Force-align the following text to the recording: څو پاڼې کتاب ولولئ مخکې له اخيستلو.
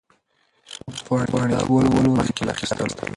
څو 1.05 1.11
پاڼې 1.31 1.47
کتاب 1.59 1.67
ولولئ 1.71 2.11
مخکې 2.19 2.41
له 2.45 2.51
اخيستلو. 2.55 3.05